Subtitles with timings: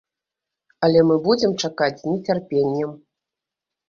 [0.85, 2.91] Але мы будзем чакаць з нецярпеннем.